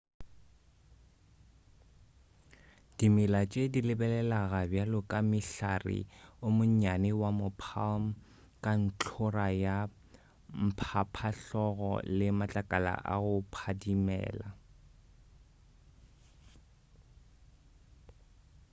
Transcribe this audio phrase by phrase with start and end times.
[2.97, 5.99] dimela tše di lebelelega bjalo ka mohlare
[6.45, 8.03] o monnyane wa mo palm
[8.63, 9.77] ka ntlhora ya
[10.65, 14.47] mphaphahlogo le matlakala a go phadimela